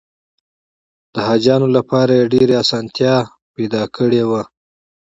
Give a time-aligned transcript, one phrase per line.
[1.13, 3.15] د حاجیانو لپاره یې ډېره اسانتیا
[3.55, 4.43] پیدا کړې وه.